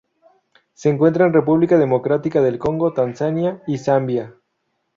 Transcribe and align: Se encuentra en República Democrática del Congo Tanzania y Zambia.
Se 0.73 0.89
encuentra 0.89 1.27
en 1.27 1.33
República 1.33 1.77
Democrática 1.77 2.41
del 2.41 2.57
Congo 2.57 2.91
Tanzania 2.91 3.61
y 3.67 3.77
Zambia. 3.77 4.33